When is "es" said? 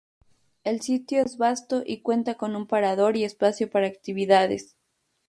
1.21-1.37